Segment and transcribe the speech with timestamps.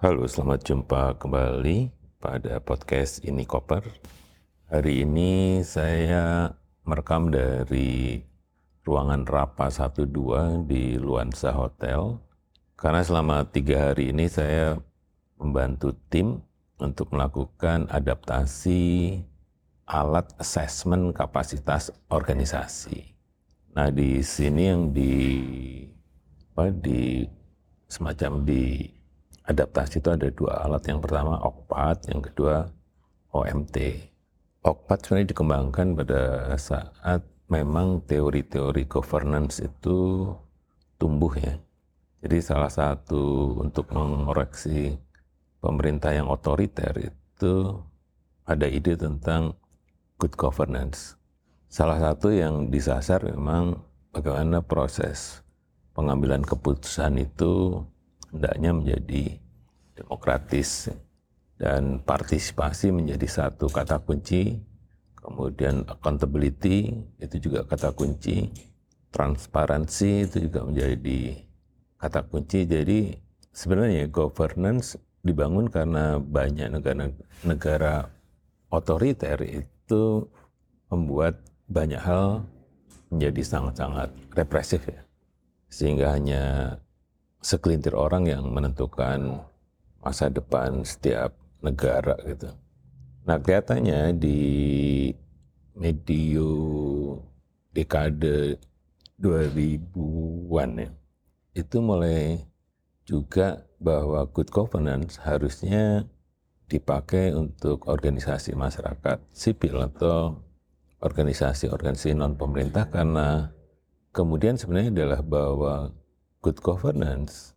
[0.00, 1.92] Halo, selamat jumpa kembali
[2.24, 3.84] pada podcast ini Koper.
[4.72, 6.56] Hari ini saya
[6.88, 8.24] merekam dari
[8.80, 12.16] ruangan Rapa 12 di Luansa Hotel.
[12.80, 14.80] Karena selama tiga hari ini saya
[15.36, 16.40] membantu tim
[16.80, 19.20] untuk melakukan adaptasi
[19.84, 23.04] alat assessment kapasitas organisasi.
[23.76, 25.12] Nah di sini yang di
[26.56, 27.28] apa, di
[27.84, 28.96] semacam di
[29.50, 30.86] adaptasi itu ada dua alat.
[30.86, 32.54] Yang pertama OKPAT, yang kedua
[33.34, 33.76] OMT.
[34.62, 36.22] OKPAT sebenarnya dikembangkan pada
[36.54, 40.30] saat memang teori-teori governance itu
[40.96, 41.58] tumbuh ya.
[42.20, 44.94] Jadi salah satu untuk mengoreksi
[45.58, 47.80] pemerintah yang otoriter itu
[48.44, 49.56] ada ide tentang
[50.20, 51.20] good governance
[51.70, 53.78] salah satu yang disasar memang
[54.10, 55.46] bagaimana proses
[55.94, 57.86] pengambilan keputusan itu
[58.30, 59.24] hendaknya menjadi
[59.94, 60.88] demokratis
[61.60, 64.56] dan partisipasi menjadi satu kata kunci,
[65.20, 68.48] kemudian accountability itu juga kata kunci,
[69.12, 71.44] transparansi itu juga menjadi
[72.00, 72.64] kata kunci.
[72.64, 73.12] Jadi
[73.52, 78.08] sebenarnya governance dibangun karena banyak negara-negara
[78.72, 80.24] otoriter itu
[80.88, 82.48] membuat banyak hal
[83.12, 85.02] menjadi sangat-sangat represif ya.
[85.70, 86.42] Sehingga hanya
[87.40, 89.44] segelintir orang yang menentukan
[90.00, 92.52] masa depan setiap negara gitu.
[93.24, 94.40] Nah kelihatannya di
[95.76, 96.48] medio
[97.72, 98.60] dekade
[99.20, 100.90] 2000-an ya,
[101.52, 102.40] itu mulai
[103.04, 106.08] juga bahwa good governance harusnya
[106.70, 110.38] dipakai untuk organisasi masyarakat sipil atau
[111.02, 113.50] organisasi-organisasi non pemerintah karena
[114.14, 115.74] kemudian sebenarnya adalah bahwa
[116.40, 117.52] good governance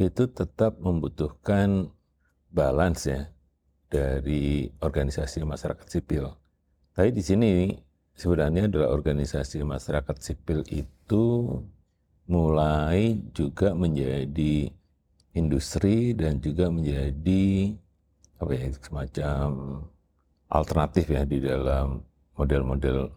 [0.00, 1.90] itu tetap membutuhkan
[2.50, 3.28] balance ya
[3.90, 6.34] dari organisasi masyarakat sipil.
[6.94, 7.52] Tapi di sini
[8.14, 11.24] sebenarnya adalah organisasi masyarakat sipil itu
[12.30, 14.70] mulai juga menjadi
[15.34, 17.74] industri dan juga menjadi
[18.40, 19.46] apa ya semacam
[20.50, 22.02] alternatif ya di dalam
[22.34, 23.10] model-model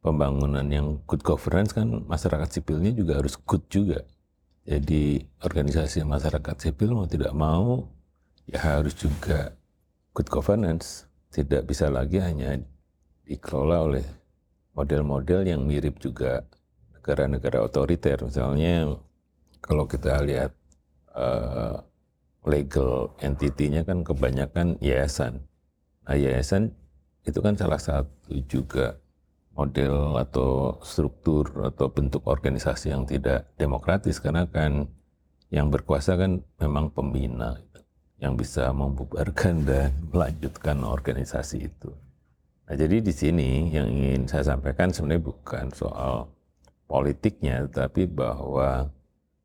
[0.00, 4.04] pembangunan yang good governance kan masyarakat sipilnya juga harus good juga.
[4.64, 7.88] Jadi organisasi masyarakat sipil mau tidak mau
[8.44, 9.56] ya harus juga
[10.12, 11.08] good governance.
[11.30, 12.58] Tidak bisa lagi hanya
[13.22, 14.06] dikelola oleh
[14.74, 16.42] model-model yang mirip juga
[16.92, 18.18] negara-negara otoriter.
[18.26, 18.98] Misalnya
[19.62, 20.52] kalau kita lihat
[21.14, 21.78] uh,
[22.44, 25.44] legal entity-nya kan kebanyakan yayasan.
[26.04, 26.74] Nah yayasan
[27.24, 28.96] itu kan salah satu juga
[29.54, 34.86] model atau struktur atau bentuk organisasi yang tidak demokratis karena kan
[35.50, 37.58] yang berkuasa kan memang pembina
[38.22, 41.90] yang bisa membubarkan dan melanjutkan organisasi itu.
[42.70, 46.30] Nah, jadi di sini yang ingin saya sampaikan sebenarnya bukan soal
[46.86, 48.86] politiknya, tapi bahwa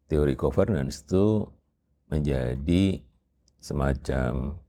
[0.06, 1.42] teori governance itu
[2.06, 3.02] menjadi
[3.58, 4.62] semacam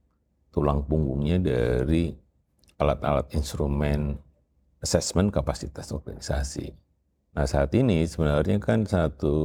[0.49, 2.09] tulang punggungnya dari
[2.81, 4.17] alat-alat instrumen
[4.81, 6.73] assessment kapasitas organisasi.
[7.37, 9.35] Nah saat ini sebenarnya kan satu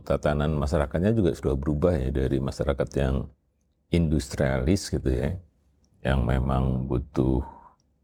[0.00, 3.28] tatanan masyarakatnya juga sudah berubah ya dari masyarakat yang
[3.92, 5.36] industrialis gitu ya,
[6.00, 7.44] yang memang butuh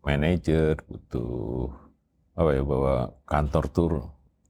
[0.05, 1.73] manajer, butuh
[2.37, 3.93] apa ya bahwa kantor tur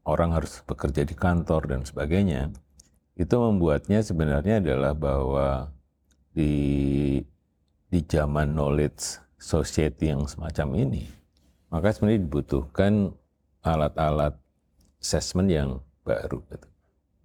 [0.06, 2.50] orang harus bekerja di kantor dan sebagainya.
[3.14, 5.70] Itu membuatnya sebenarnya adalah bahwa
[6.34, 7.20] di
[7.90, 11.10] di zaman knowledge society yang semacam ini,
[11.70, 13.14] maka sebenarnya dibutuhkan
[13.62, 14.34] alat-alat
[15.00, 15.70] assessment yang
[16.02, 16.42] baru.
[16.50, 16.66] Gitu.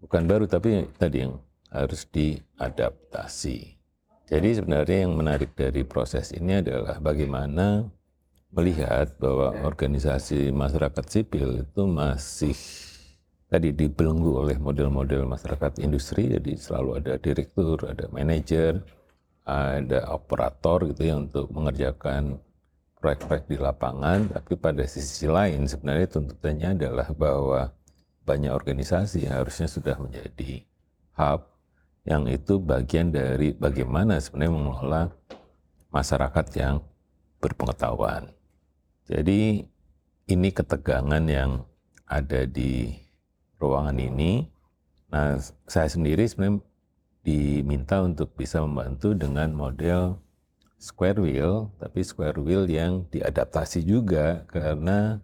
[0.05, 1.41] Bukan baru, tapi tadi yang
[1.73, 3.75] harus diadaptasi.
[4.25, 7.85] Jadi sebenarnya yang menarik dari proses ini adalah bagaimana
[8.49, 12.55] melihat bahwa organisasi masyarakat sipil itu masih
[13.51, 18.81] tadi dibelenggu oleh model-model masyarakat industri, jadi selalu ada direktur, ada manajer,
[19.45, 22.41] ada operator gitu ya untuk mengerjakan
[23.05, 27.69] proyek-proyek di lapangan, tapi pada sisi lain sebenarnya tuntutannya adalah bahwa
[28.25, 30.65] banyak organisasi harusnya sudah menjadi
[31.13, 31.45] hub
[32.09, 35.03] yang itu bagian dari bagaimana sebenarnya mengelola
[35.93, 36.81] masyarakat yang
[37.37, 38.33] berpengetahuan.
[39.05, 39.61] Jadi
[40.25, 41.61] ini ketegangan yang
[42.09, 42.89] ada di
[43.61, 44.49] ruangan ini.
[45.13, 45.37] Nah,
[45.69, 46.57] saya sendiri sebenarnya
[47.21, 50.24] diminta untuk bisa membantu dengan model
[50.77, 55.23] square wheel, tapi square wheel yang diadaptasi juga karena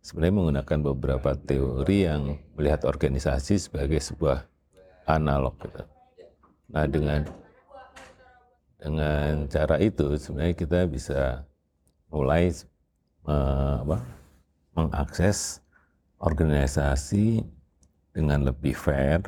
[0.00, 4.46] sebenarnya menggunakan beberapa teori yang melihat organisasi sebagai sebuah
[5.06, 5.58] analog.
[5.62, 5.82] Gitu.
[6.70, 7.20] Nah dengan
[8.76, 11.42] dengan cara itu sebenarnya kita bisa
[12.10, 12.54] mulai
[13.26, 13.98] uh, apa,
[14.78, 15.58] mengakses
[16.22, 17.42] organisasi
[18.14, 19.20] dengan lebih fair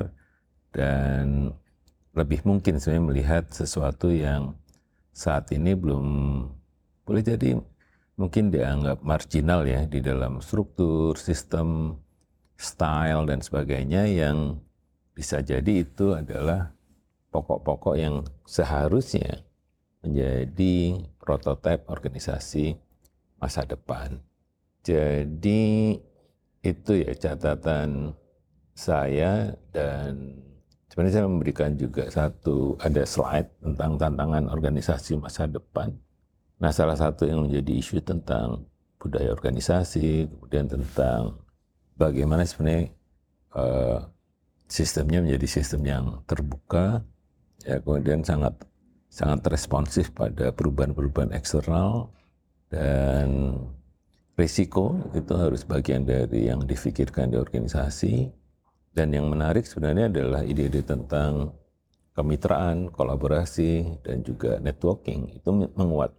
[0.73, 1.53] dan
[2.17, 4.57] lebih mungkin sebenarnya melihat sesuatu yang
[5.19, 6.05] saat ini belum
[7.03, 7.59] boleh jadi
[8.15, 11.99] mungkin dianggap marginal ya di dalam struktur, sistem,
[12.55, 14.63] style dan sebagainya yang
[15.11, 16.71] bisa jadi itu adalah
[17.35, 19.43] pokok-pokok yang seharusnya
[19.99, 22.79] menjadi prototipe organisasi
[23.43, 24.23] masa depan.
[24.87, 25.99] Jadi
[26.63, 28.15] itu ya catatan
[28.71, 30.39] saya dan
[30.89, 35.93] sebenarnya saya memberikan juga satu ada slide tentang tantangan organisasi masa depan.
[36.59, 38.67] Nah, salah satu yang menjadi isu tentang
[38.99, 41.39] budaya organisasi, kemudian tentang
[41.95, 42.91] bagaimana sebenarnya
[43.55, 44.03] uh,
[44.67, 46.99] sistemnya menjadi sistem yang terbuka,
[47.63, 48.59] ya kemudian sangat
[49.09, 52.13] sangat responsif pada perubahan-perubahan eksternal
[52.69, 53.57] dan
[54.37, 58.31] risiko itu harus bagian dari yang difikirkan di organisasi
[58.93, 61.53] dan yang menarik sebenarnya adalah ide-ide tentang
[62.17, 66.11] kemitraan, kolaborasi dan juga networking itu menguat.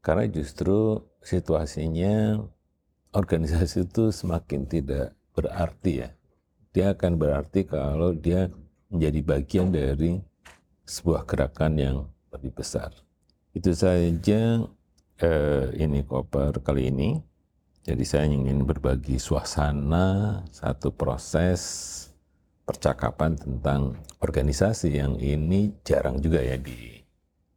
[0.00, 2.38] Karena justru situasinya
[3.10, 6.08] organisasi itu semakin tidak berarti ya.
[6.70, 8.46] Dia akan berarti kalau dia
[8.90, 10.22] menjadi bagian dari
[10.86, 11.96] sebuah gerakan yang
[12.30, 12.94] lebih besar.
[13.50, 14.70] Itu saja
[15.18, 17.18] eh, ini koper kali ini.
[17.80, 22.09] Jadi saya ingin berbagi suasana satu proses
[22.70, 27.02] percakapan tentang organisasi yang ini jarang juga ya di,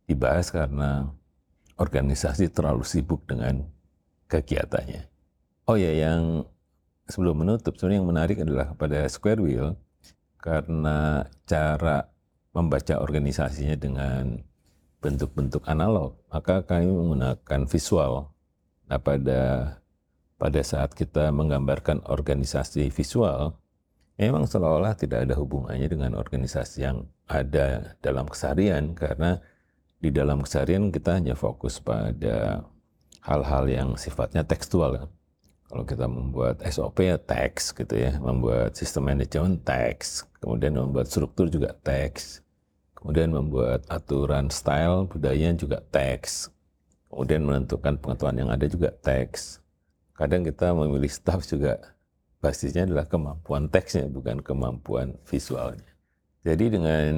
[0.10, 1.06] dibahas karena
[1.78, 3.62] organisasi terlalu sibuk dengan
[4.26, 5.06] kegiatannya.
[5.70, 6.50] Oh ya, yang
[7.06, 9.78] sebelum menutup, sebenarnya yang menarik adalah pada Square Wheel
[10.42, 12.10] karena cara
[12.50, 14.42] membaca organisasinya dengan
[14.98, 18.34] bentuk-bentuk analog, maka kami menggunakan visual.
[18.90, 19.42] Nah, pada
[20.42, 23.56] pada saat kita menggambarkan organisasi visual,
[24.18, 29.42] memang seolah-olah tidak ada hubungannya dengan organisasi yang ada dalam keseharian karena
[29.98, 32.68] di dalam keseharian kita hanya fokus pada
[33.24, 35.08] hal-hal yang sifatnya tekstual.
[35.72, 41.50] Kalau kita membuat SOP ya teks gitu ya, membuat sistem manajemen teks, kemudian membuat struktur
[41.50, 42.46] juga teks,
[42.94, 46.54] kemudian membuat aturan style budaya juga teks,
[47.10, 49.64] kemudian menentukan pengetahuan yang ada juga teks,
[50.14, 51.93] kadang kita memilih staff juga
[52.44, 55.88] basisnya adalah kemampuan teksnya bukan kemampuan visualnya.
[56.44, 57.12] Jadi dengan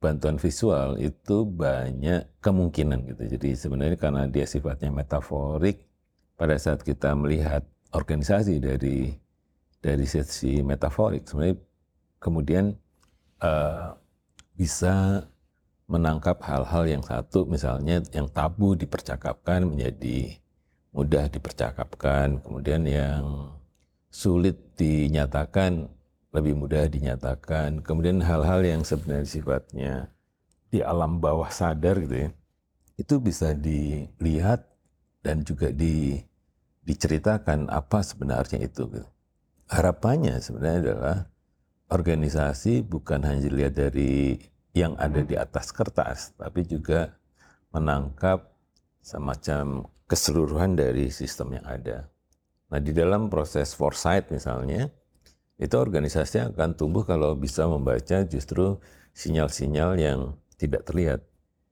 [0.00, 3.36] bantuan visual itu banyak kemungkinan gitu.
[3.36, 5.84] Jadi sebenarnya karena dia sifatnya metaforik,
[6.40, 9.12] pada saat kita melihat organisasi dari
[9.84, 11.60] dari sisi metaforik, sebenarnya
[12.16, 12.64] kemudian
[13.44, 13.92] uh,
[14.56, 15.28] bisa
[15.84, 20.40] menangkap hal-hal yang satu, misalnya yang tabu dipercakapkan menjadi
[20.96, 23.52] mudah dipercakapkan, kemudian yang
[24.16, 25.92] sulit dinyatakan
[26.32, 29.94] lebih mudah dinyatakan, kemudian hal-hal yang sebenarnya sifatnya
[30.72, 32.30] di alam bawah sadar gitu ya,
[32.96, 34.64] itu bisa dilihat
[35.20, 36.20] dan juga di,
[36.84, 38.88] diceritakan apa sebenarnya itu.
[38.88, 39.08] Gitu.
[39.68, 41.18] Harapannya sebenarnya adalah
[41.92, 44.40] organisasi bukan hanya dilihat dari
[44.76, 47.16] yang ada di atas kertas, tapi juga
[47.72, 48.44] menangkap
[49.00, 52.15] semacam keseluruhan dari sistem yang ada.
[52.66, 54.90] Nah, di dalam proses foresight misalnya,
[55.56, 58.76] itu organisasi akan tumbuh kalau bisa membaca justru
[59.16, 61.24] sinyal-sinyal yang tidak terlihat.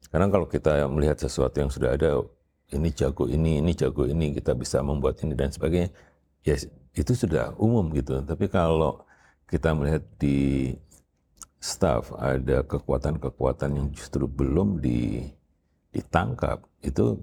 [0.08, 2.22] Karena kalau kita melihat sesuatu yang sudah ada,
[2.72, 5.90] ini jago ini, ini jago ini, kita bisa membuat ini dan sebagainya,
[6.46, 6.56] ya
[6.94, 8.22] itu sudah umum gitu.
[8.22, 9.02] Tapi kalau
[9.50, 10.72] kita melihat di
[11.58, 14.80] staff ada kekuatan-kekuatan yang justru belum
[15.92, 17.20] ditangkap, itu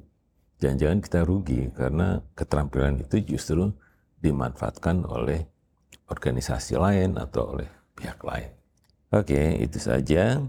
[0.61, 3.73] jangan-jangan kita rugi karena keterampilan itu justru
[4.21, 5.49] dimanfaatkan oleh
[6.05, 8.53] organisasi lain atau oleh pihak lain.
[9.11, 10.39] Oke, itu saja.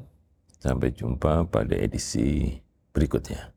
[0.62, 2.60] Sampai jumpa pada edisi
[2.94, 3.51] berikutnya.